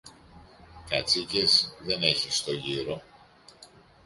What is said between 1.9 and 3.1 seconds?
έχει στο γύρο!